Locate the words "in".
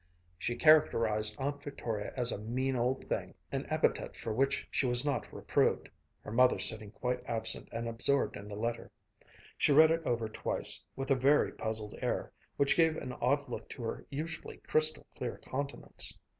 8.35-8.47